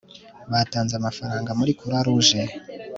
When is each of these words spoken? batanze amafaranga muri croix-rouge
batanze 0.51 0.93
amafaranga 0.95 1.49
muri 1.59 1.71
croix-rouge 1.79 2.41